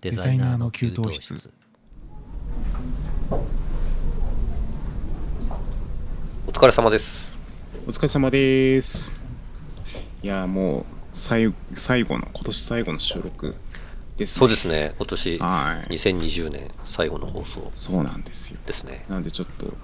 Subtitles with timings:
[0.00, 1.50] デザイナーの給湯室。
[6.46, 7.34] お疲れ様です。
[7.84, 9.12] お疲れ様です。
[10.22, 13.56] いやもう最最後の今年最後の収録
[14.16, 14.38] ですね。
[14.38, 14.94] そうですね。
[14.98, 15.92] 今年はい。
[15.94, 18.58] 2020年最後の放送そうなんですよ。
[18.66, 19.04] ですね。
[19.08, 19.74] なんでちょっと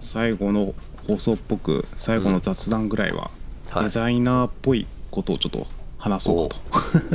[0.00, 0.74] 最後の
[1.06, 3.30] 放送っぽく最後の雑談ぐらいは、
[3.68, 3.82] はい。
[3.82, 5.66] デザイナーっぽいことをちょっと
[5.98, 6.56] 話そうか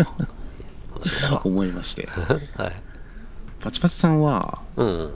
[0.05, 0.33] と
[1.43, 2.07] 思いまして。
[2.57, 2.81] はい。
[3.59, 4.88] パチパチさんはうん。
[4.88, 5.13] うん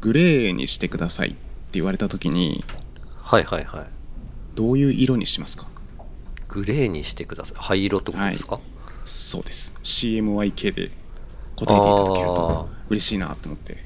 [0.00, 1.38] グレーにしてくださいって
[1.72, 2.62] 言われた時に
[3.22, 3.86] はいはいはい。
[4.54, 5.66] どういう色にしますか？
[6.48, 7.56] グレーにしてください。
[7.58, 8.60] 灰色ってことですか、
[9.06, 9.72] そうです。
[9.82, 10.90] CMYK で
[11.56, 13.78] 答えていただけると嬉しいなと思って。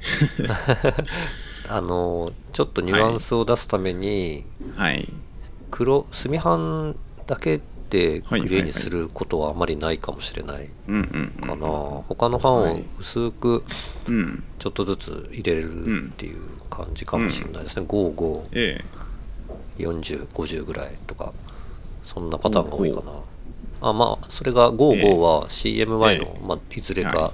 [1.71, 5.09] あのちょっとニュアンスを出すために、はい。
[5.71, 6.97] 黒墨版
[7.29, 7.61] だけ
[7.91, 10.69] ではいグレーにすることはあまりないかもしれない。
[11.41, 11.67] かな、
[12.09, 13.65] 他の版を薄く
[14.59, 18.85] ちょっとずつ入れるっていう感じかもしれないですね、55え
[19.79, 21.33] 4050ぐらいとか。
[22.05, 23.13] そんなパターンが多いかな。
[23.83, 27.33] あまあそれが55は CMY の、えまあ、いずれか、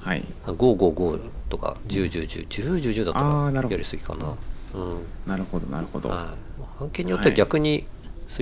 [0.00, 0.24] はい。
[0.46, 4.34] 555とか1010101010だったらやりすぎかな。
[4.74, 5.06] うん。
[5.26, 6.34] なるほどなるほど、は
[6.80, 6.82] い。
[6.82, 7.84] 案件によっては逆に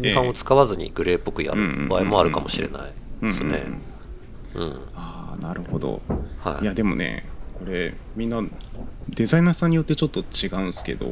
[0.00, 3.64] 墨版を使わずにグレーっぽくやる場合もあるかもしれないですね。
[4.54, 6.02] うんああなるほど、
[6.40, 6.64] はい。
[6.64, 7.24] い、やでもね
[7.58, 8.42] これみんな
[9.08, 11.06] デザイナーさんによってちょっと違うんですけど、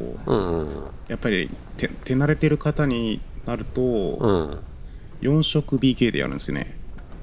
[1.07, 4.59] やっぱり手手慣れてる方になると、うん。
[5.21, 6.75] 4色 BK でやるんですよね。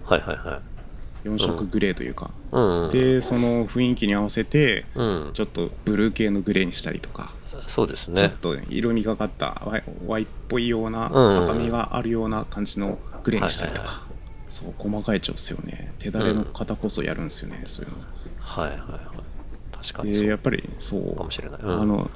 [0.05, 0.78] はいはいはい
[1.25, 2.83] 4色グレーというか、うん。
[2.85, 5.31] うんでその雰囲気に合わせて、うん。
[5.35, 7.33] ちょっとブルー系のグレーにしたりとか、
[7.67, 9.63] そうですちょっねと色味がかった
[10.07, 11.45] ワイっぽいような、うん。
[11.45, 14.09] 赤みがあるような感じのグレーにしたりとか、はいはい
[14.51, 17.99] そう細かい調整をね手だれの方こそやるんですよね、そういうの。
[18.41, 19.01] はいはいはい。
[19.77, 20.23] 確かにそう。
[20.25, 21.15] でやっぱりそう。
[21.15, 21.61] かもしれない。
[21.61, 21.81] うん。
[21.83, 22.11] あの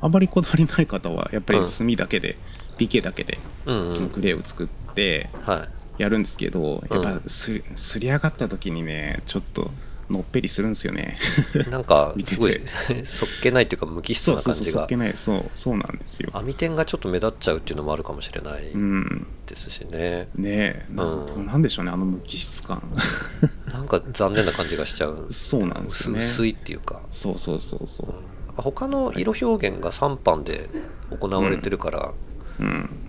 [0.00, 1.60] あまりこだわりない方はやっぱうん。
[1.60, 2.36] り墨だけで、
[2.76, 3.92] BK だけでうんうん。
[3.92, 5.68] そのグレーを作ってはい
[6.00, 7.02] やるんですけど、うん。
[7.02, 9.70] やっぱすすり上がった時にねちょっと
[10.10, 11.16] のっぺりするんですよね。
[11.70, 12.60] なんかすごい
[13.06, 14.80] そっけないっていうか無機質な感じが。
[14.80, 15.12] そっけない。
[15.16, 16.30] そうそうなんですよ。
[16.32, 19.26] 網点がちょっと目立っちゃうっていうのもあるかもしれないうん。
[19.46, 21.42] ですしね、ねえな,、うん。
[21.42, 22.82] ん、なんでしょうねあの無機質感。
[23.72, 26.24] なんか残念な感じがしちゃうそうなんですよね。
[26.24, 27.00] 薄薄いっていうか。
[27.12, 28.10] そうそうそうそう。
[28.10, 28.14] や
[28.52, 30.68] っぱ他の色表現が3版で
[31.10, 32.29] 行われてるから、うん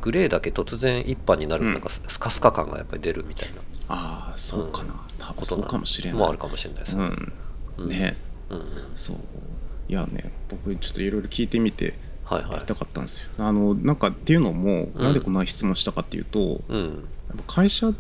[0.02, 1.74] グレーだけ突然1版になるうん。
[1.74, 3.62] なんかススカスカ感がやっぱり出るみたいな。
[3.90, 6.20] ああそうかな、多分そうかもしれない。
[6.20, 7.04] もあるかもしれないですね、
[7.78, 7.84] うん。
[7.84, 7.90] うん。
[7.90, 8.16] ね。
[8.50, 8.66] うんうん。
[8.96, 9.18] そう。
[9.90, 12.52] いやね僕ちょっといろいろ聞いてみてはいはい。
[12.54, 13.30] やりたかったんですよ。
[13.38, 15.04] あのなんかっていうのも、うん。
[15.04, 17.10] なんでこんな質問したかっていうとうん。
[17.48, 17.92] 会社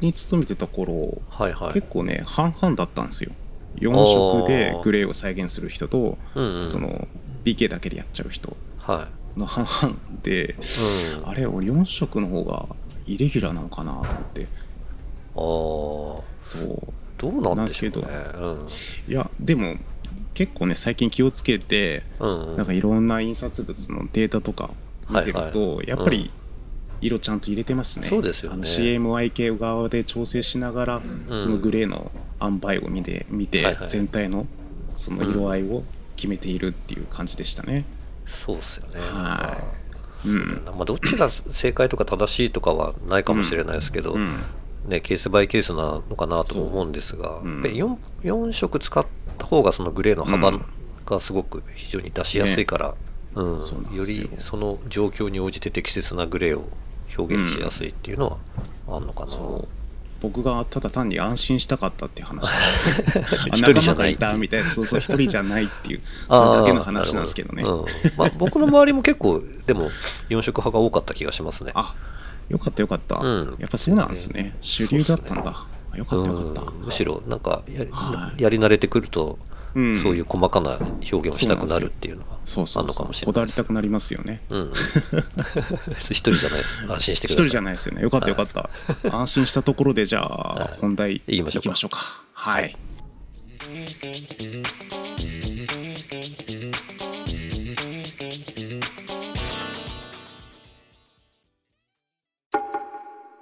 [0.00, 1.74] に勤めてた頃、はいはい。
[1.74, 3.32] 結構ね半々だったんですよ。
[3.76, 6.68] 4色でグレーを再現する人と、うんうん。
[6.68, 7.06] その
[7.44, 8.56] BK だけでやっちゃう人。
[8.78, 10.56] はの半々で、
[11.24, 12.66] あれ俺4色の方が
[13.06, 14.46] イレギュラーなのかなと思って。
[15.34, 16.22] あー。
[16.42, 16.92] そう。
[17.18, 18.06] どうなんでしょうね。
[18.06, 18.68] なん
[19.08, 19.76] いやでも
[20.34, 22.56] 結構ね最近気をつけて、うんうん。
[22.56, 24.70] なんかいろんな印刷物のデータとか
[25.08, 25.88] 見てると、はいはい。
[25.88, 26.30] やっぱり
[27.00, 28.08] 色ちゃんと入れてますね。
[28.08, 28.54] そうですよね。
[28.54, 31.40] あの CMYK 側で調整しながら、うん。
[31.40, 32.10] そのグレーの
[32.40, 33.88] 塩梅を見て見て、はいはい。
[33.88, 34.46] 全体の
[34.96, 35.84] その色合いを
[36.16, 37.84] 決めているっていう感じでしたね。
[38.26, 39.00] そうっすよね。
[39.00, 39.56] は
[40.24, 40.28] い。
[40.28, 40.62] うん。
[40.64, 44.42] まあ、どっちが正解とか正しいとかはないかもしれないですけど、うん。
[44.86, 47.48] ね、ケースバイケースなのかなとも思うんですが、う。
[47.48, 47.54] ん。
[47.54, 49.06] やっぱり 4, 4色使っ
[49.38, 50.60] た方がそのグレーの幅
[51.06, 52.94] がすごく非常に出しやすいから、
[53.34, 53.62] うん。
[53.62, 56.68] そうなんよりその状況に応じて適切なグレーを
[57.16, 58.38] 表現しやすいっていうの
[58.86, 59.85] はあんのかな、そう
[60.20, 62.50] 僕がただ単に安心したかったっていう話。
[63.52, 67.62] 一人じゃないいたみたいなそうそう一人じゃないっていうそれだけの話なんですけどね。
[67.62, 67.82] ど。
[67.82, 67.86] うん。
[68.16, 69.90] まあ、僕の周りも結構でも
[70.30, 71.72] 4色派が多かった気がしますね。
[71.74, 71.94] あ
[72.48, 73.56] よかったよかった、うん。
[73.58, 74.56] やっぱそうなんですね。
[74.60, 76.84] 主流だったんだ、よかったよかった、うん。
[76.84, 78.42] むしろなんかや,、はい。
[78.42, 79.38] やり慣れてくると、
[79.76, 79.96] うん。
[79.96, 82.84] そういう細かな表現をしたくなるっていうのがそうそうそう。
[82.84, 83.58] あるのかもしれこだないです。
[83.60, 84.40] わりたくなりますよね。
[84.48, 84.72] うん、
[86.10, 86.84] 一人じゃないです。
[86.88, 87.44] 安心してください。
[87.44, 88.02] 一人じゃないですよね。
[88.02, 88.70] よかったよかった、
[89.14, 91.98] 安心したところでじゃあい本題行きましょうか。
[91.98, 92.22] か。
[92.32, 92.76] はい、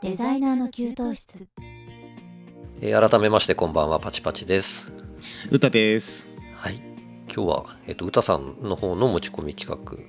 [0.02, 1.46] デザイナーの給湯室。
[2.80, 4.00] えー改めましてこんばんは。
[4.00, 5.03] パチパチです
[5.50, 6.28] 歌です。
[6.56, 6.80] はい。
[7.26, 10.02] 今日は、えっと歌さんの方の持ち込み企画で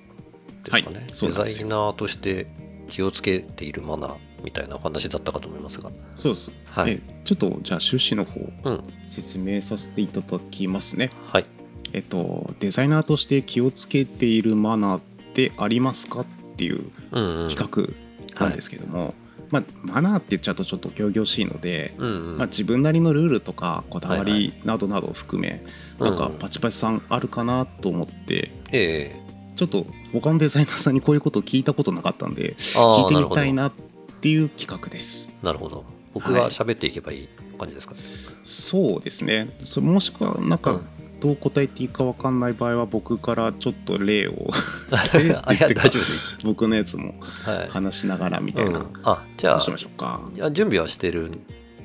[0.64, 1.08] すかね、はい。
[1.08, 2.48] デザイナーとして
[2.88, 5.92] 気をつけているマナーみたいなお話だったかと思いますが。
[6.16, 6.92] そうです、はい。
[6.94, 8.40] えちょっとじゃあ趣旨の方
[8.70, 8.84] うん。
[9.08, 11.12] 説明させていただきますね。
[11.28, 11.46] はい。
[11.94, 15.02] えっとデザイナーとして気をつけているマナーっ
[15.34, 16.22] てありますか？
[16.22, 17.50] っていううんうん。
[17.50, 17.94] 企
[18.36, 19.14] 画なんですけども、
[19.50, 22.38] まあ、マナーって言っちゃうとちょっと仰々しいので、うんうん。
[22.38, 25.64] まあ、自分なりのルールとかこだわりなどなどを含め、
[26.00, 26.34] はいなんかうん。
[26.38, 29.26] パチパチさんあるかなと思ってええ。
[29.56, 33.74] ちょっと他のデザイナーさんにこういうことを聞いたことなかったんで聞いてみたいなっ
[34.22, 35.34] ていう企画です。
[35.42, 35.86] なるほど。
[36.14, 38.00] 僕が喋っていけばいい感じですかね、
[38.44, 39.56] そうですね。
[39.60, 40.88] そもしくはなんかうん
[41.26, 44.52] どう答えていいか分かんない場合は僕からちょっと例を
[44.92, 46.38] あ いや大丈夫です。
[46.44, 47.68] 僕のやつもはい。
[47.68, 50.22] 話しながらみたいな、うん、あじゃあどうしましょうか。
[50.36, 51.32] いや準備はしてる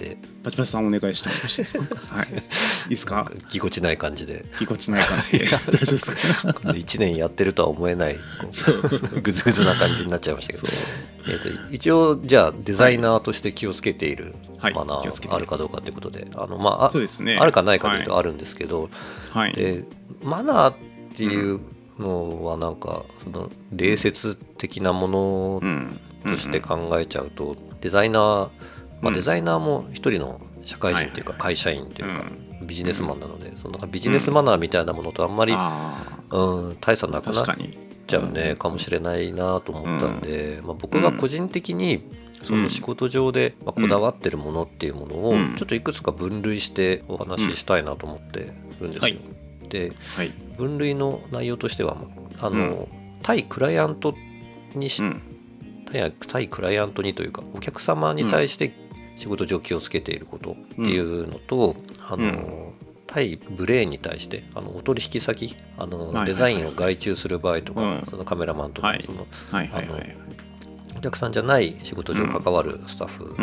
[0.06, 0.16] んで。
[0.42, 1.84] パチパチさんお願いしてもよろしいですか？
[2.16, 2.26] はい。
[2.28, 2.32] い
[2.86, 3.30] いですか？
[3.50, 4.44] ぎこちない感じで。
[4.58, 5.44] ぎこちない感じで。
[5.44, 6.10] 大丈夫です。
[6.10, 8.18] か1年やってるとは思えない
[9.22, 10.68] ぐずぐずな感じになっちゃいましたけど。
[11.26, 14.74] えー、と一応じゃあデザイナーとして気をつけているはい。
[14.74, 16.26] マナーあるかどうかということで。
[16.34, 17.36] あの、まあ、あそうですね。
[17.38, 18.88] あるかないかというとはあるんですけど、
[19.32, 19.52] はい。
[19.52, 19.84] で
[20.22, 20.74] マナーっ
[21.14, 21.60] ていう
[21.98, 26.00] のはなんかその礼節的なものうん。
[26.22, 28.48] として考えちゃうとデザイナー、
[29.00, 29.14] まあ、うん。
[29.14, 32.24] デザイナーも一人の社会人というかはい会社員というか
[32.62, 37.56] うビジネスマンなのでそのなんかビジネスマナーみたいなものとあんまり、あうん、大差なあくなっ
[38.06, 42.02] ちゃうね、かもしれないなと思ったんで、まあ、僕が個人的に
[42.42, 45.54] その仕事上でまあこだわってるものっていうものをうん。
[45.56, 49.00] ちょっといくつか分類してお話ししたいなと思ってるんですよ。
[49.02, 49.18] はい。
[49.68, 50.32] ではい。
[50.56, 52.08] 分類の内容としてはま
[52.40, 52.88] ああの、うん。
[53.22, 54.14] 対クライアント
[54.74, 55.02] にし、
[56.28, 58.72] 対クライアントにというかお客様に対して
[59.20, 61.76] 仕事上気をつけていることっていうのと、
[62.08, 62.72] あのうん。
[63.06, 68.06] 対ブレーンに対してあのお取引先あの、デザインを外注する場合とか、うん。
[68.06, 69.26] そのカメラマンとか、の
[70.96, 73.36] お客さんじゃない仕事上関わるスタッフ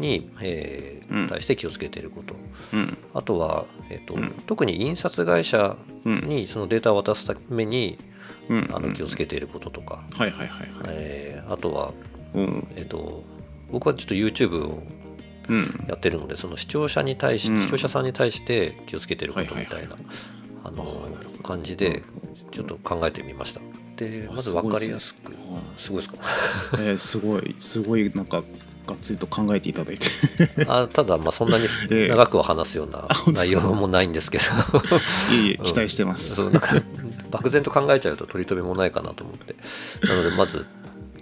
[0.00, 2.34] に、え対して気をつけていること。
[2.72, 2.96] うん。
[3.12, 4.30] あとは、えーとうん。
[4.46, 5.76] 特に印刷会社
[6.06, 6.28] うん。
[6.28, 7.98] にそのデータを渡すために
[8.48, 8.70] うん。
[8.72, 10.02] あの気をつけていることとか、
[11.46, 11.92] あとは、
[12.32, 12.68] うん。
[12.76, 13.24] えー、と
[13.70, 14.82] 僕はちょっと YouTube を
[15.48, 17.62] うんやってるのでその視聴者に対し、うん。
[17.62, 19.96] 視聴者さんに対して気をつけてることみたいな
[20.64, 21.08] あの
[21.42, 22.02] 感じで
[22.50, 23.60] ちょっと考えてみました。
[23.96, 25.32] であまず分かりやすく
[25.76, 26.18] すごいですか？
[26.78, 28.42] えーすごいすごいなんか
[28.86, 30.06] がっつりと考えていただいて。
[30.68, 32.08] あただまあそんなに ええ。
[32.08, 34.44] 長くは話すような内容もないんですけど。
[35.34, 36.36] いえいえ期待してます。
[36.36, 36.80] そうなんか
[37.30, 39.56] 漠然と考えちゃうと取り留めもないかなと思って。
[40.06, 40.66] なのでまず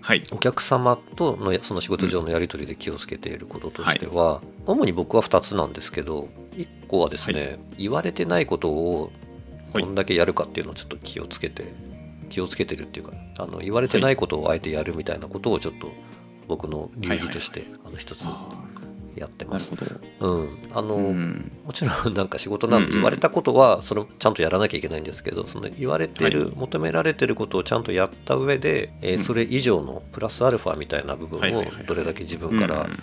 [0.06, 0.22] はい。
[0.30, 9.10] お客様とのやその仕事上のやり取りで気をつけていることとしては、主に僕は2つなんですけど1個はですね、言われてないことを
[9.74, 9.82] はい。
[9.82, 11.74] どんだけやるかっていうのをちょっと気をつけて
[12.28, 15.90] 気をつけてるっていうかあの言われてないことをあえてやるみたいなことをちょっと
[16.46, 18.48] 僕の流儀としてあの一つあ
[19.16, 19.72] やってます。
[20.20, 21.52] うん、あの、うん。
[21.64, 26.56] もちろんなんか仕事なんうんうんで言われたことはそれをちゃんとやらなきゃいけないんですけどその言われてる、はい。
[26.56, 29.24] 求められてることをちゃんとやった上で、えーうん。
[29.24, 31.86] それ以上のプラスアルファみたいな部分をはいはいはいはい。
[31.86, 32.98] どれだけ自分から、うんうん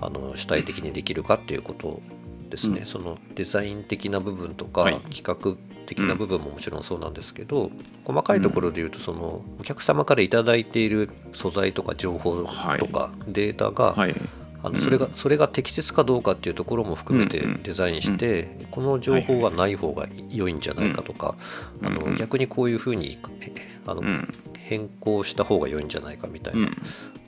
[0.00, 2.02] あの主体的にできるかっていうこと
[2.50, 5.00] ですね、うんそのデザイン的な部分とか、はい。
[5.10, 5.56] 企画
[5.86, 7.70] 的な部分ももちろんそうなんですけど、
[8.04, 12.42] 細かいところで言うとそのお客様から頂いている素材とか情報
[12.78, 14.10] とかデータが、はい。
[14.10, 14.28] うん
[14.64, 17.62] あのそれがそれが適切かどうかっていうところも含めてうんうん。
[17.62, 21.34] デザインして、この情報はない方が良いんじゃないかとか、
[21.82, 22.10] あのうん。
[22.12, 22.16] うん。
[22.16, 23.52] 逆にこういうふうにえ
[23.86, 24.32] あの、うん。
[24.58, 26.76] 変更した方が良いんじゃないかみたいうなん。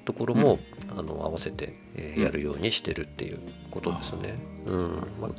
[0.06, 0.58] ところも、
[0.96, 3.38] あの合わせて、えやるようにしてるっていう
[3.70, 4.34] ことですね。
[4.66, 4.90] うん。
[5.20, 5.30] まあ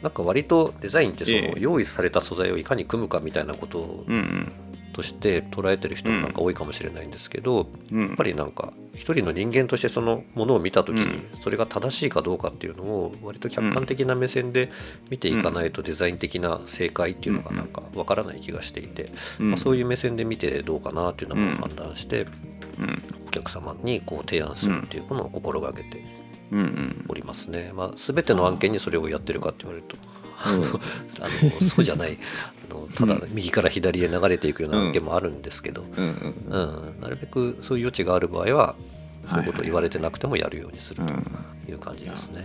[0.00, 1.60] なんか割とデザインってその、ええ。
[1.60, 4.52] 用意された素材をいかに組むかみたいなことうんうん
[4.92, 8.08] として捉えてる人もなんか多いかもしれないんですけど、うん。
[8.08, 11.40] やっぱりなんか一人の人間としてそのものを見た時にうん。
[11.40, 14.70] それが正しいかどうかっていうのを割と客観的な目線で
[15.10, 19.50] 見ていかないとデザイン的な正解っていうのがなんかわからない気がしていて、うん。
[19.50, 22.26] まあ、そういう目線で見てどうかなっていうのうんも判断して
[22.78, 23.02] うん。
[23.28, 26.04] お客様にこう提案するっていうものを心がけて
[27.08, 27.72] おりますね。
[27.74, 30.11] まあ、全ての案件にそれをやってるかって言われるとうん
[30.44, 32.18] あのそうじゃない。
[32.70, 36.96] あのただ右から左へ流れていくような案件もあるんですけど、うん。
[37.00, 38.74] なるべくそういう余地がある場合は
[39.28, 41.08] そういうことを言われてなくてもやるようにするうん。
[41.66, 42.44] という感じですね。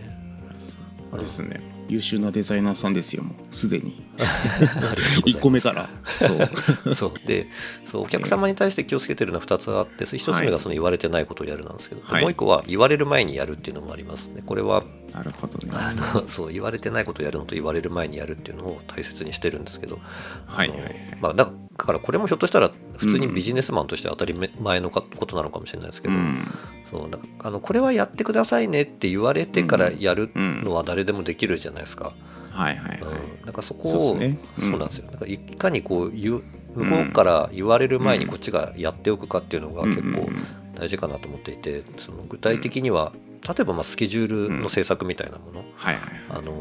[1.12, 3.34] あれですね優秀なデザイナーさんですよもう。
[3.52, 4.06] すでに。
[4.18, 4.24] あ
[4.60, 5.20] りがとうございます。
[5.20, 5.90] 1個目から。
[6.06, 6.96] そう。
[6.96, 7.28] そう。
[7.28, 7.48] で
[7.86, 12.22] そうお客様に対して気をつけてるのは2つあって1つ目がその言われてないことをやるなんですけど、はい。
[12.22, 14.44] もう1個は言われる前にやるっていうのもありますね。
[14.46, 15.72] これはなるほどね。
[15.74, 20.00] あのそう言われてないことをやるのと言われる前にやるっていうのを大切にしてるんですけど、
[20.46, 20.84] はいあのはい。
[20.84, 26.48] はいまあ、だからこれもひょっとしたら普通にビジネスマンとして当たり前のことなのかもしれないですけど、うん
[26.90, 32.14] そうだからあのこれはやってくださいねって言われてからやるのは誰でもできるじゃないですか。
[32.52, 33.00] はいはい
[33.46, 35.06] なんかそこをそうなんですよ。
[35.28, 36.44] いかにこう言う
[36.76, 40.30] 向こうから言われる前にこっちがやっておくかっていうのが結構
[40.76, 43.14] 大事かなと思っていて、その具体的には
[43.48, 45.64] 例えばまあスケジュールの制作みたいなもの。
[45.76, 46.52] はいはいあの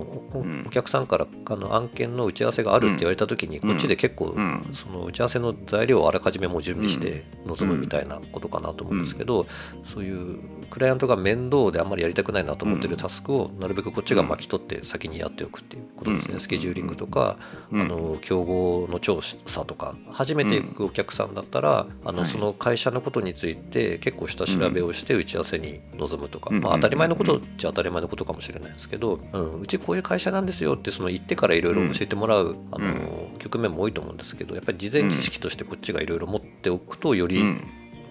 [0.67, 4.63] お客さんからあの案件の打ち合わせがあるって言われた時に、こっちで結構、うん。
[4.73, 9.47] その打ち合わせの材料をあらかじめもう準備して臨むみたいなことかなと思うんですけど、
[9.85, 10.39] そういう
[10.71, 16.41] クライアントが面倒であんまりやりたくないなと思ってるタスクをなるべくこっちが巻き取って先にやっておくっていうことですね、うん。
[16.41, 17.39] スケジューリングとか、
[17.73, 17.83] うん。
[17.83, 22.29] あの競合の調査とか初めて行くお客さんだったら、あのはい。
[22.29, 26.61] その会社のことについて結構下調べをして打ち合わせに臨むとか、うん。
[26.61, 37.63] まあ、当たり前のことっちゃ当たり前のことかもしれないですけど、うん、うちこういう会社なんですよってその言ってからいろいろ教えてもらう、あの局面も多いと思うんですけどやっぱり事前知識としてこっちがいろいろ持っておくとより、うん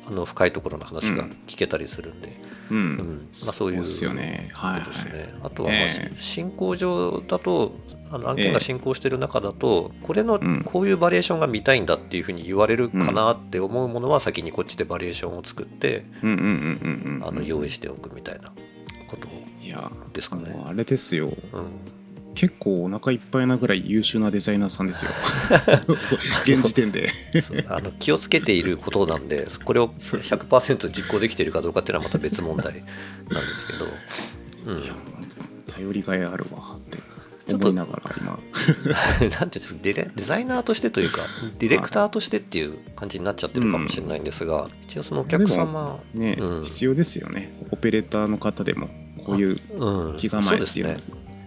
[0.07, 2.77] あの深いところの話が聞けたりするんで、うん。
[2.77, 3.29] うん。
[3.45, 4.81] まあ、そういうことですね、はい
[5.41, 6.15] あとは、まあええ。
[6.19, 7.75] 進行上だと
[8.11, 10.63] あの案件が進行している中だと、これのうん。
[10.63, 16.05] こういうバリエーションが見たいんだっていうふうに言われるかなって思うものは先にこっちでバリエーションを作って
[17.43, 18.51] 用意しておくみたいな
[19.07, 19.27] こと
[20.13, 20.55] ですかね。
[20.65, 21.27] あれですよ。
[21.27, 21.94] うん
[22.35, 25.11] 結構お腹いっぱいなぐらい優秀なデザイナーさんですよ。
[26.45, 27.09] 現時点で。
[27.67, 30.19] あの気をつけていることなんで これをそう。
[30.19, 32.85] 100%実行できているかどうかっていうのはまた別問題なんで
[33.39, 33.87] すけど、
[34.67, 34.93] うん、いや
[35.67, 36.97] 頼りがいあるわって
[37.47, 38.39] ちょっと思いながら今。
[39.21, 41.21] なんていうんですかデザイナーとしてというか
[41.59, 46.63] ディレクターとしてっていう感じになっちゃってるかもしれないんですが、一応そのお客様ね、うん。
[46.63, 47.53] 必要ですよね。
[47.71, 48.89] オペレーターの方でも
[49.25, 50.17] こういううん。
[50.17, 50.97] 気構えっていうね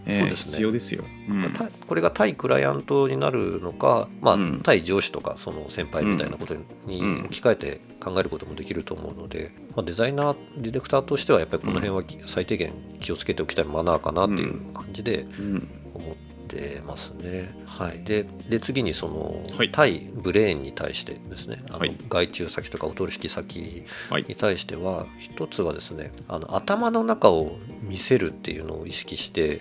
[0.08, 0.50] ええそうですね。
[0.52, 1.52] 必要ですよ、うん。
[1.52, 4.60] たこれが対クライアントになるのか、まあうん。
[4.62, 6.54] 対上司とかその先輩みたいなこと
[6.86, 7.24] にうん。
[7.26, 15.68] 置き換えて考えることもできると思うので、まあ、デザイナーディレクターとしてはやっぱりこの辺はき最低限気をつけておきたいマナーかなっていう感じでうん。
[15.94, 16.14] 思っ
[16.48, 17.54] てますね。
[17.66, 19.70] はい、でで次にその、はい。
[19.70, 21.96] 対ブレーンに対してですねあの、はい。
[22.08, 24.24] 外注先とかお取引先はい。
[24.26, 29.60] に対しては一つはですねあの頭の中を見せるっていうのを意識して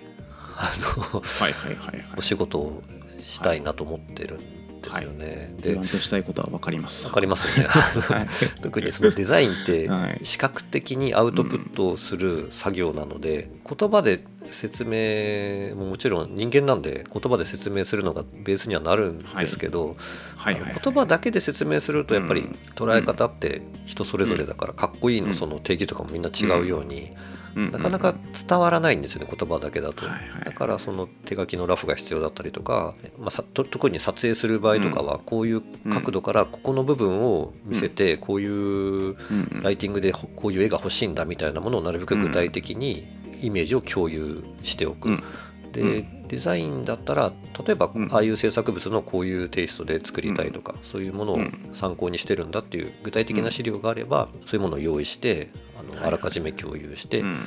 [0.57, 2.05] あのはいはいはいはい。
[2.17, 2.81] お仕事を
[3.21, 5.55] したいなと思ってるんですよね。
[5.57, 7.05] で言わんとしたいことは分かります。
[7.05, 7.69] わかりますよね。
[7.69, 8.27] はい。
[8.61, 10.19] 特にそのデザインってはい。
[10.25, 19.95] 視覚的にアウトプットをする作業なので、言葉で説明ももちろん人間なんで言葉で説明するのがベースにはなるんですけど、
[20.35, 20.53] はい。
[20.55, 22.57] はいはいあの言葉だけで説明するとやっぱりうん。
[22.75, 28.13] 捉え方って人それぞれだからかっこいいのその定義とかもみんな違うようにうんなかなか
[28.47, 30.05] 伝わらないんですよね言葉だけだと。
[30.05, 30.45] はいはい。
[30.45, 39.15] だからその手書きのラフが必要だったりとか、まあ、さと特に撮影する場合とかはこういう角度からここの部分を見せてこういう
[39.61, 43.07] ライティングでほこういう絵が欲しいんだみたいなものをなるべく具体的に
[43.41, 45.09] イメージを共有しておく。
[45.09, 45.23] うん。
[45.71, 47.33] で、うデザインだったら
[47.65, 48.07] 例えばうん。
[48.11, 51.69] ああいう制作物のこういうテイストで作りたいとか、そういうものをうん。
[51.73, 56.07] 参考にしてるんだっていう具体的な資料があれば、そういうものを用意してあのはい。
[56.07, 57.37] あらかじめ共有して、うん。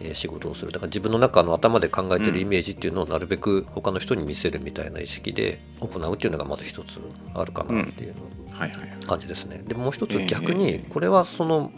[0.00, 0.72] えー仕事をする。
[0.72, 6.98] だから自分の中の頭で考えてるイメージっていうのをなるべく他の人に見せるみたいな意識で行うっていうのがまず一つ
[7.34, 8.14] あるかなっていう
[8.50, 9.62] はいはい感じですね。
[9.66, 10.26] でもう一つええ。
[10.26, 11.70] 逆にこれはその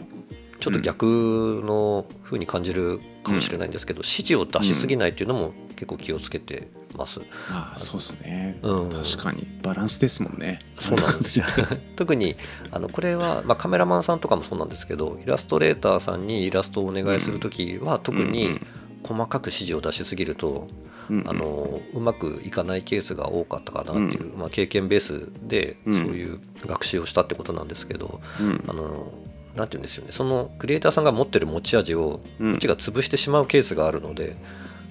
[0.61, 7.21] ちょっと逆の風に感じるかもしれないんですけど、指示を出しすぎないっていうのも結構気をつけてます。
[7.49, 8.89] ああそうですね、うん。
[8.89, 9.47] 確かに。
[9.61, 10.59] バランスですもんね。
[10.79, 11.45] そうなんですよ。
[11.95, 12.35] 特に
[12.71, 18.59] あのこれは、まあ、カメラマンさんとかもそうなんですけどイラストレーターさんにイラストをお願いする時は特に
[19.03, 20.67] 細かく指示を出しすぎると
[21.09, 21.29] うんうん。
[21.29, 25.93] あのうまくいかないケースが多かったかなっていう、まあ、経験ベースでうん。
[25.93, 28.63] そういう学習をしたってことなんですけど、うん。
[28.67, 29.11] あの
[29.55, 30.11] なんていうんですよね。
[30.11, 32.51] そのクリエイターさんが持ってる持ち味をうん。
[32.53, 34.37] こっちが潰してしまうケースがあるので、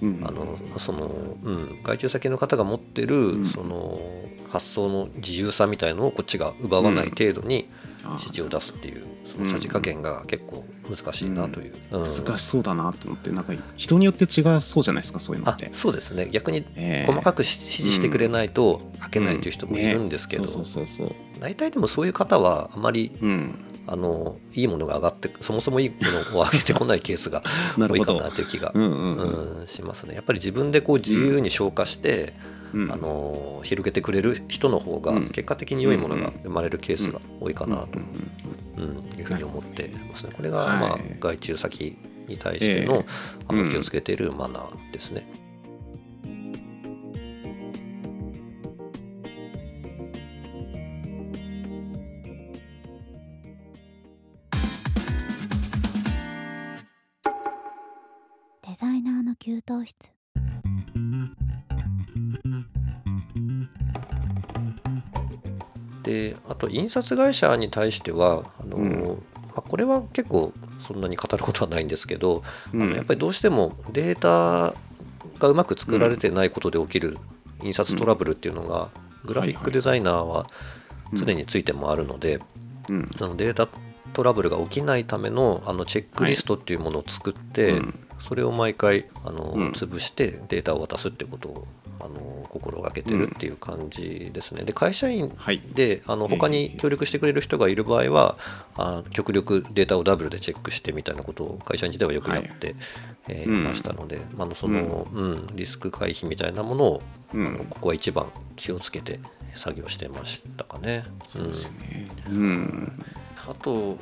[0.03, 0.21] うん。
[0.27, 1.07] あのその、
[1.43, 3.47] うん、外注先の方が持ってる、ん。
[3.47, 4.01] その
[4.51, 7.71] 発想の自由さみたいのをこっちが奪わない程度に
[8.05, 12.09] 指示を出すっていうそのさじ加減が結構難しいなという、うん。
[12.11, 15.71] 難しそうだなと思ってなんか人によって違うそうじゃないですかそういうのあって。
[15.73, 16.29] そうですね。
[16.31, 17.11] 逆にええ。
[17.11, 21.17] 細かく指示してくれないと書けないという人もいるんですけど、ねそうそうそうそう。
[21.41, 23.55] 大体でもそういう方はあまりうん
[23.87, 25.97] あのいいものが上がってそもそもいいも
[26.33, 27.43] のを上げてこないケースが
[27.77, 29.59] 多いかなという気が、うんうんうん。
[29.61, 30.15] うんしますね。
[30.15, 32.35] やっぱり自分でこう自由に消化して、
[32.73, 32.93] うん。
[32.93, 35.29] あの広げてくれる人の方がうん。
[35.31, 40.33] 結果的に良いものが生まれるケースが多いかなと、うんうんいうふうに思ってますね。
[40.35, 40.81] これが、はい。
[40.81, 41.97] まあ、外注先
[42.27, 43.05] に対しての,、
[43.49, 45.27] あの気をつけているマナーですね。
[66.73, 69.23] 印刷会社に対してはあの、うん。
[69.49, 72.83] まあ、これは結構そんなに語ることはないんですけど、うん。
[72.83, 74.75] あのやっぱりどうしてもデータ
[75.39, 77.19] がうまく作られてないことで起きる
[77.63, 78.91] 印刷トラブルっていうのが、
[79.25, 80.47] グラフィックデザイナーは
[81.15, 82.41] 常についてもあるので、
[82.89, 83.09] うん。
[83.17, 83.69] そのデータ
[84.13, 87.99] トラブルが起きないためのあのチェックリストっていうものを作って、うん。
[88.19, 89.69] それを毎回あの、うん。
[89.71, 91.67] 潰してデータを渡すってことを
[92.03, 94.65] あの心がけてるっていう感じですね。
[94.65, 95.63] で会社員はい。
[95.73, 98.37] であの他に協力してくれる人がいる場合は、
[98.77, 102.75] あ極力データをダブルでチェックしてみたいなことを会社員時代はよくやって、
[103.29, 103.59] えーうん。
[103.61, 105.47] いましたので、あのその、うん。
[105.55, 107.47] リスク回避みたいなものを、うん。
[107.47, 109.21] あのここは一番気をつけて
[109.55, 111.05] 作業してましたかね。
[111.25, 112.05] そうですね。
[112.29, 113.05] うん。
[113.49, 113.99] あと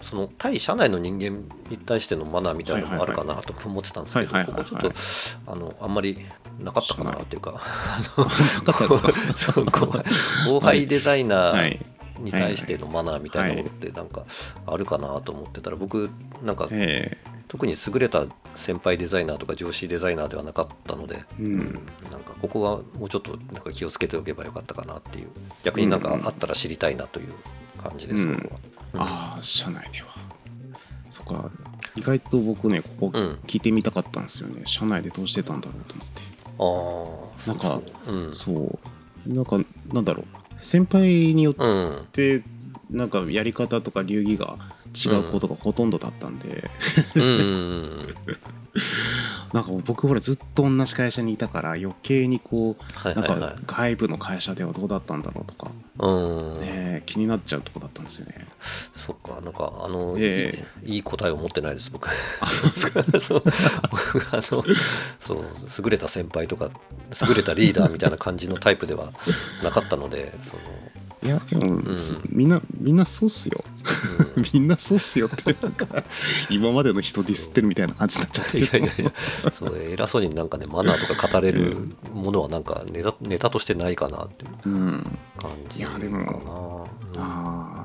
[0.00, 4.70] その対社内の人間に対してのマナーみたいなのもあるかなと思ってたんですけど、はいはいはいはい。
[4.70, 6.18] ここちょっとあのあんまり
[6.62, 7.54] なかったかなっていうか、
[10.46, 11.80] 後輩デザイナーはい
[12.22, 14.24] に対してのマナーみたいなものってなんか
[14.66, 16.10] あるかなと思ってたら僕
[16.42, 21.80] なんかえ特に優れた先輩デザイナーとか上司デザイナーではなかったので、えうん。
[22.10, 25.28] なんかここはもうちょっとなんか気をつけておけばよかったかなっていう。
[25.62, 27.32] 逆になんかあったら知りたいなという
[27.82, 28.40] 感じです、うん。
[28.40, 28.60] ここは。
[28.94, 29.00] うん。
[29.02, 30.14] ああ社内では。
[31.10, 31.50] そっか。
[31.94, 33.38] 意外と僕ねここうん。
[33.46, 34.62] 聞いてみたかったんですよね。
[34.64, 36.22] 社内でどうしてたんだろうと思って
[36.58, 36.64] あ
[37.46, 38.32] あなんかうん。
[38.32, 38.78] そ
[39.26, 39.32] う。
[39.32, 39.58] なんか
[39.92, 40.26] なんだろう。
[40.56, 42.06] 先輩によっうん。
[42.12, 42.42] て
[42.90, 44.58] なんかやり方とか流儀が
[44.94, 46.70] 違うことがほとんどだったんで、
[49.52, 58.46] なんか僕ほらずっと同じ会社にいたから余計にこうなんか外部の会社ではどうだったんだろうとか、うん、ね、気になっちゃうとこだったんですよね。
[58.96, 62.08] そっかなんかあの、えいいいい答えを持ってないです僕。
[62.40, 63.02] あそうですか。
[63.20, 63.42] そう
[64.12, 64.42] 僕あの
[65.20, 65.44] そう
[65.84, 66.70] 優れた先輩とか
[67.28, 69.12] 優れたリーダーみたいな感じのタイプでは
[69.62, 70.60] なかったのでその
[71.24, 71.98] いやでも、ん。
[72.30, 73.62] みんなみんなそうっすよ。
[74.52, 76.04] みんなそうっすよってなんか
[76.50, 78.58] 今までの人ディスってるみたいな感じになっちゃって。
[78.58, 79.12] いやいやいや
[79.52, 85.18] そう偉そうになんかねマナーとか語れるものはなんかネタネタとしてないかなっていううん。
[85.38, 87.20] 感じいやでかなもうん。
[87.20, 87.81] あー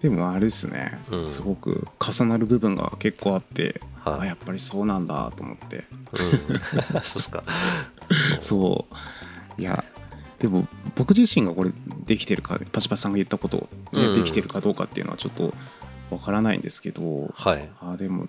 [0.00, 1.24] でもあれですね、うん。
[1.24, 4.20] すごく重なる部分が結構あって、はい。
[4.20, 5.84] あやっぱりそうなんだと思って。
[6.12, 7.02] うん。
[7.02, 7.42] そうっすか。
[8.40, 8.86] そ
[9.58, 9.60] う。
[9.60, 9.84] いや
[10.38, 11.72] でも僕自身がこれ
[12.06, 14.22] できてるかパチパチさんが言ったこと、ねうん。
[14.22, 15.52] できてるかどうかっていうのはちょっと
[16.10, 17.70] わからないんですけどはい。
[17.80, 18.28] あでも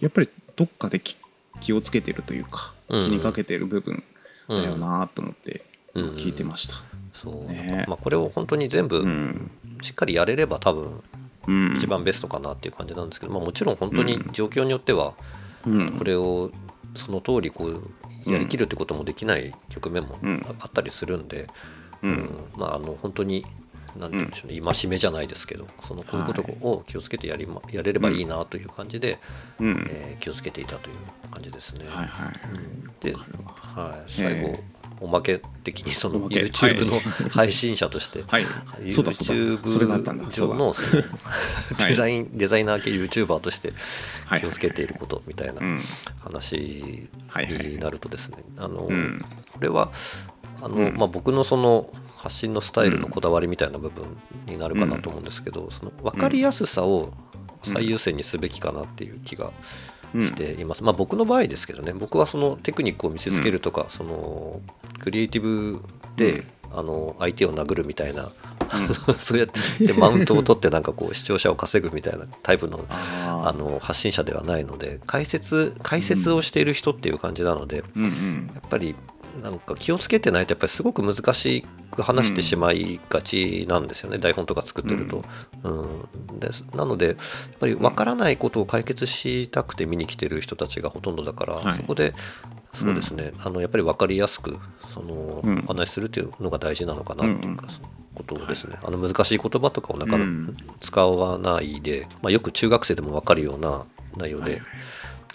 [0.00, 1.18] やっぱりどっかで気
[1.60, 3.00] 気をつけてるというか、うん。
[3.02, 4.02] 気にかけてる部分
[4.48, 6.10] だよなと思ってうん。
[6.14, 6.76] 聞いてました。
[7.12, 7.84] そう、ね。
[7.86, 9.50] まあ、これを本当に全部うん
[9.80, 11.02] しっかりやれれば多分
[11.46, 11.76] うん。
[11.76, 15.14] 一番ベストかなっていう感じなんですけど、まあ、もちろん本当に状況によっては
[15.66, 15.92] うん。
[15.98, 16.50] これを
[16.94, 20.46] その通りこうやりきるってこともできない局面もうん。
[20.60, 21.48] あったりするんで、
[22.02, 22.10] うん。
[22.10, 22.30] うん。
[22.56, 23.46] まああの本当に
[23.98, 29.18] なんて言うんでしょうね、戒めじゃないですけどそのこういうことを気をつけてやり、ま、やれればいいなという感じで、
[29.58, 29.86] うん。
[29.90, 30.96] えー気をつけていたという
[31.30, 31.86] 感じですね。
[31.88, 32.32] はいはい。
[32.54, 32.84] うん。
[33.00, 34.62] で、はい、最後、え
[35.00, 37.00] おまけ的にその YouTube のはい。
[37.30, 38.44] 配信者として、はい。
[38.92, 39.68] そうだそうだ。
[39.68, 40.24] それがあったんだ。
[40.24, 40.74] YouTube 上の
[41.78, 43.72] デザインデザイナー系 YouTuber として
[44.26, 44.40] はい。
[44.40, 45.80] 気をつけていることみたいなうん。
[46.20, 48.38] 話になるとですね。
[48.58, 49.24] あのうん。
[49.52, 49.90] これは
[50.62, 50.96] あの、うん。
[50.96, 54.04] まあ、僕のその発信のスタイルのこだわりみたいな部分
[54.46, 57.12] になるかなと思うんですけど、その分かりやすさを
[57.62, 59.52] 最優先にすべきかなっていう気がうん
[60.14, 61.92] しています、まあ僕の場合ですけどね。
[61.92, 64.60] 僕はそのテクニックを見せつけるとか、その
[65.00, 65.82] クリエイティブ
[66.16, 68.30] で、あの相手を殴るみたいな、
[69.18, 78.50] そうやってマウントを取ってなんかこう視聴者を稼ぐみたいなタイプのああの発信者ではないので解説解説をしている人っていう感じなので、うんうん。
[78.54, 78.94] やっぱり
[79.42, 85.22] なんか気をつけてないとやっぱりすごく難しく話してしまいがちなんですよね、台本とか作ってると。
[85.62, 86.40] うん。
[86.40, 87.16] ですなのでやっ
[87.58, 91.76] ぱり分からないことを解決したくて見に来てる人たちがほとんどだから、はい。
[91.76, 92.14] そこで
[92.72, 95.64] そうですね、あのやっぱり分かりやすくその、うん。
[95.66, 97.66] お話しするっていうのが大事なのかなっていうか、
[98.14, 100.56] ことですね、あの難しい言葉とかをなかなかうん。
[100.80, 103.84] 使わないで、まあ、よく中学生でも分かるような
[104.16, 104.60] 内容ではいはい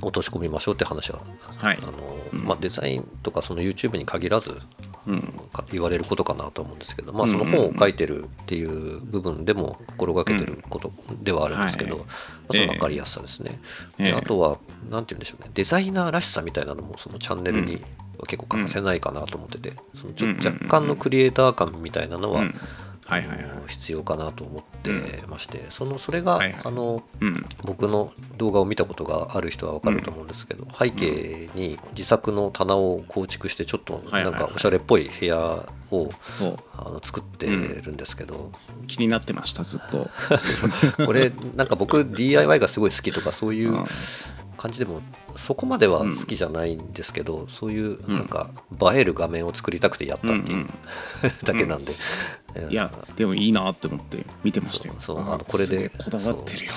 [0.01, 1.19] 落とし込みましょうって話は
[1.57, 1.79] はい。
[1.81, 1.93] あの
[2.31, 4.59] まあ、デザインとかその YouTube に限らず
[5.07, 5.21] うん。
[5.53, 12.03] か言われることかなと思うんですけど、まあ、うんその本を書いてるっていう部分でも心がけてることではあるんですけど、はい。
[12.03, 12.07] ま
[12.49, 13.59] あ、その分かりやすさですね。
[13.99, 14.11] ええ。
[14.11, 14.57] であとは
[14.89, 15.51] 何て言うんでしょうね。
[15.53, 17.75] デザイナーらしさみたいなのもそのチャンネルに
[18.17, 22.55] は結構欠かせないかなと思ってて、そのちょうん若干のクリエイター感みたいなのはうん
[23.05, 23.47] はいはいはい。
[23.67, 26.61] 必要かなと思ってまして、そのそれが、はいはい。
[26.63, 27.45] あのうん。
[27.63, 36.09] 僕の動画を見たことがある人は分かると思うんですけど、背景に自作の棚を構築してちょっとなんかおしゃれっぽい部屋を
[36.77, 38.51] あの作ってるんですけど、
[38.87, 40.09] 気になってましたずっと。
[41.05, 43.85] これなんか僕 DIY がすごい好きとかそういううん。
[44.57, 45.01] 感じでも
[45.35, 48.49] そこまでは好きじゃないんですけど、そういうなんか
[48.93, 50.69] 映える画面を作りたくてやったっていう、うんうん。
[51.43, 51.93] だけなんで、
[52.69, 54.95] いやでもいいなって思って見てましたよ。
[54.99, 55.89] そうああのこれで。
[55.89, 56.71] こだわってるよ。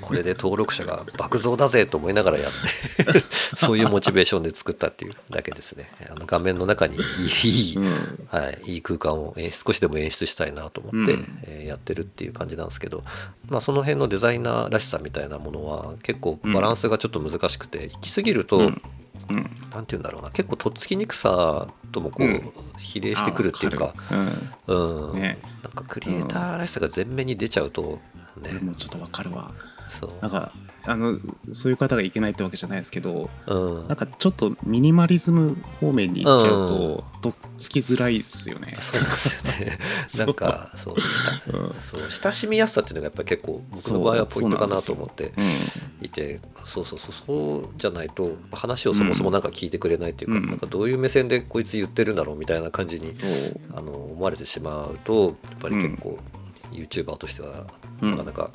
[0.00, 3.20] これで登録者が爆増だぜと思いながらやって。
[3.56, 5.90] そういうモチベーションで作ったっていうだけですね。
[6.10, 6.96] あの画面の中に
[7.44, 8.28] いい、うん。
[8.28, 11.38] はい、いい空間を少しでも演出したいなと思って、うん。
[11.44, 13.04] えーやってるっていう感じなんですけど、
[13.48, 18.82] まあ、その辺のデザイナーらしさみたいなものは結構バランスがちょっと難しくて、行き過ぎると、うん。
[19.30, 20.30] うんなんて言うんだろうな。
[20.30, 22.52] 結構とっつきにくさともこう、うん。
[22.78, 23.94] 比例してくるっていうか。
[24.66, 25.38] うん、ね。
[25.62, 28.00] なんかクリエイターらしさが前面に出ちゃうと、ね。
[28.36, 28.50] うん。
[28.50, 29.52] 俺もちょっとわかるわ
[29.90, 30.10] そう。
[30.22, 30.52] なんか
[30.86, 31.18] あの
[31.52, 33.88] そういう方がいけないってわけじゃないですけどうん。
[33.88, 36.68] なんかちょっとミニマリズム方面に行っちゃううん。
[36.68, 38.76] ととっつきづらいっすよね。
[38.80, 39.78] そうですよね。
[40.18, 40.94] なんかそう
[41.52, 41.74] 親うん。
[41.74, 45.32] そう親しみやすさっていうのがやっぱり結構僕の場合はポイントかなと思って
[46.00, 50.46] いてそうそうそうそうじゃないと話をそもそもなんか聞いてくれないっていうか,、うん。
[50.46, 53.60] なんかどういう目線でこいつ言ってるんだろうみたいな感じにそう。
[53.74, 56.18] あの思われてしまうとやっぱり結構、
[56.72, 57.66] YouTuber としては
[58.00, 58.10] うん。
[58.12, 58.50] なかなか、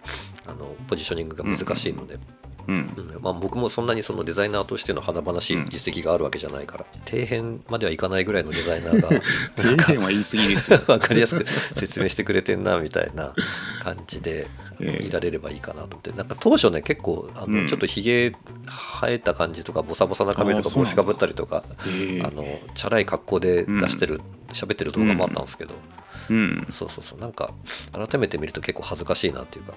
[0.48, 2.22] あのポジショニングが難しいので、うん
[2.68, 3.22] うん。
[3.22, 9.10] まあ、僕もそんなにそのデザイナーとしての華々しい実績があるわけじゃないから、底辺まではいかないぐらいのデザイナーが
[9.62, 10.80] 底辺は言い過ぎですよ。
[10.80, 13.34] 分かりやすく説明してくれてんなみたいな
[13.84, 14.48] 感じで
[14.80, 15.06] ええ。
[15.06, 16.12] いられればいいかなと思って。
[16.12, 17.68] なんか当初ね結構あの、うん。
[17.68, 22.22] ちょっとひげ生えた感じとかボサボサな髪とか帽子かぶったりとかええ。
[22.24, 25.76] あのチャラい格好で出してる喋、ってる動画もあったんですけど、
[26.30, 26.68] うん。
[26.72, 27.20] そうそうそう。
[27.20, 27.52] なんか
[27.94, 29.74] 改めて見ると結構恥ずかしいなっていうか、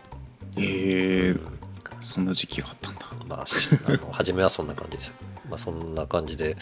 [0.60, 1.58] えー。
[2.00, 3.06] そんな時期があったんだ。
[3.28, 5.28] まあ、しあの初めはそんな感じでした。
[5.48, 6.56] まあ、そんな感じで、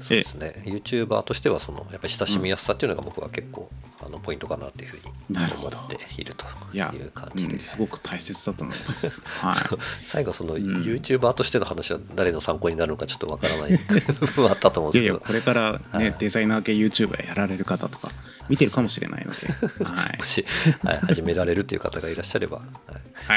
[0.00, 3.70] そうですね、YouTuber としては、そのやっぱり親しみやすさっていうのが僕は結構、
[4.04, 5.12] あのポイントかなっていうふうに
[5.54, 6.44] 思っていると
[6.76, 9.22] いう感じでうん、すごく大切だと思います。
[9.40, 9.56] はい。
[10.04, 10.56] 最後、そのん。
[10.58, 16.16] YouTuber としての話は誰の参考になるのかちょっとわからない部分はあったと思うんですけど、いやいやこれからね、はい。
[16.18, 18.10] デザイナー系 YouTuber やられる方とか
[18.52, 19.46] 見てるかもしれないので、
[19.84, 20.18] はい。
[20.20, 20.44] も、し、
[20.84, 22.66] はい、始められるっていう方がいらっしゃれば、はい。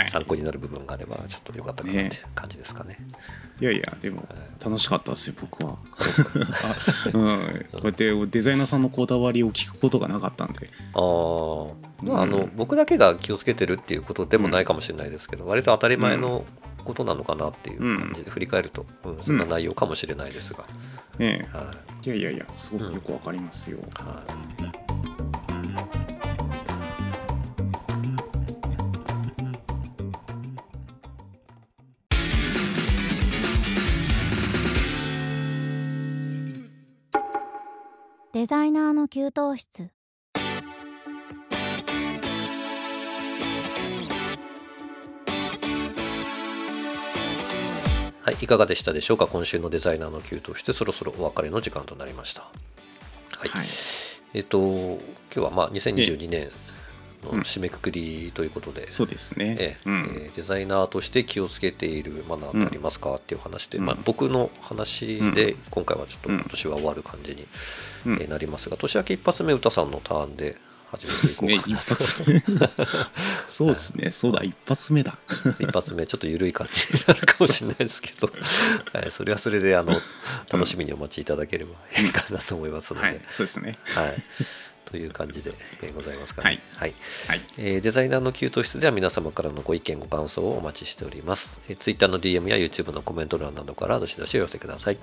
[0.02, 0.12] はい。
[0.12, 2.98] 参考になる部分があれば、ちょっとよかったかなっていう感じですかね。
[3.62, 4.28] いやいやでも
[4.62, 10.70] 楽しかったですよ僕は、あ うん、こうやってデザイナーさんのこだわりを聞くことがなかったんで。
[10.94, 11.74] あー。
[12.02, 16.44] まあ、あの僕だけが気をつけてるっていうことでもないかもしれないですけど、割と当たり前の
[16.84, 20.66] ことなのかなっていう感じで振り返ると、うんそんな内容かもしれないですが、
[21.18, 21.74] ねは
[22.04, 22.08] い。
[22.08, 24.22] いやいやいやすごくよくわかりますよ、は
[24.82, 24.85] い
[38.46, 39.90] デザイナーの給湯室。
[48.22, 49.26] はい、いかがでしたでしょうか？
[49.26, 52.44] 今週のデザイナーの給湯室そろそろお別れの時間となりました。
[52.44, 52.50] は
[53.46, 53.66] い、はい。
[54.36, 55.00] えっ、と今
[55.34, 56.52] 日はまあ2022年
[57.34, 59.90] の締めくくりということで、そうですね、ええ。
[59.90, 59.96] うん。
[59.96, 63.86] えーデザイナーとして気をつけているマナーってありますか、っていう話で、うん。
[63.86, 66.36] まあ、僕の話で今回はちょっとうん。
[66.36, 70.58] 今年は終わる感じに、なりますが年明け一発目歌さんのターンで
[70.92, 71.76] 始そうめですていこうかね。
[71.76, 72.44] 一発目。
[73.48, 74.12] そうですね。
[74.14, 74.44] そうだ。
[74.44, 75.18] 一発目だ。
[75.60, 78.32] 一発目ちょっと緩い感じになるかもしれないですけど。
[78.94, 80.00] はい、それはそれであの
[80.52, 83.22] 楽しみにお待ちいただければいいかなと思いますので、はい。
[83.30, 83.78] そうですね。
[83.86, 84.24] はい、
[84.86, 86.46] という感じでえーございますかね。
[86.46, 86.60] はい。
[86.76, 86.94] はい。
[87.28, 87.42] はい。
[87.58, 94.98] えーデザイナーの給湯室では皆様からのご意見ご感想をお待ちしております、えー、Twitter の DM や YouTube のコメント欄などからどしどしお寄せください。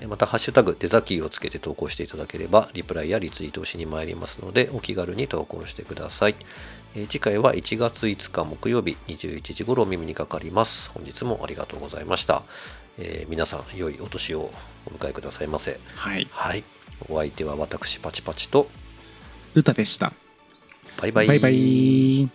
[0.00, 6.36] えーまた「ハッシュタグデザキー」をつけて投稿していただければリプライやリツイートをしに参りますのでお気軽に投稿してください、
[6.94, 10.90] えー次回は1月5日木曜日21時頃お耳にかかります。
[10.94, 12.42] 本日もありがとうございました、
[12.98, 14.50] えー皆さん良いお年を
[14.86, 15.78] お迎えくださいませ。
[15.96, 16.26] はい。
[16.30, 16.64] はい。
[17.08, 18.68] お相手は私パチパチと
[19.58, 20.12] 歌でした。
[21.00, 21.26] バイバイ。
[21.26, 22.28] バイバイ